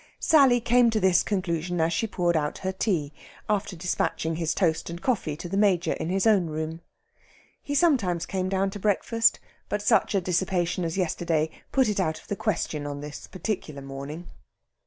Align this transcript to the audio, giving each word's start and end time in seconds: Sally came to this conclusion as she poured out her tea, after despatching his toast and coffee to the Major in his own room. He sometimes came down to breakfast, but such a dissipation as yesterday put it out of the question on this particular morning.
Sally 0.19 0.59
came 0.59 0.89
to 0.89 0.99
this 0.99 1.21
conclusion 1.21 1.79
as 1.79 1.93
she 1.93 2.07
poured 2.07 2.35
out 2.35 2.57
her 2.65 2.71
tea, 2.71 3.13
after 3.47 3.75
despatching 3.75 4.37
his 4.37 4.55
toast 4.55 4.89
and 4.89 4.99
coffee 4.99 5.37
to 5.37 5.47
the 5.47 5.55
Major 5.57 5.93
in 5.93 6.09
his 6.09 6.25
own 6.25 6.47
room. 6.47 6.81
He 7.61 7.75
sometimes 7.75 8.25
came 8.25 8.49
down 8.49 8.71
to 8.71 8.79
breakfast, 8.79 9.39
but 9.69 9.83
such 9.83 10.15
a 10.15 10.21
dissipation 10.21 10.83
as 10.83 10.97
yesterday 10.97 11.51
put 11.71 11.87
it 11.87 11.99
out 11.99 12.19
of 12.19 12.29
the 12.29 12.35
question 12.35 12.87
on 12.87 13.01
this 13.01 13.27
particular 13.27 13.83
morning. 13.83 14.25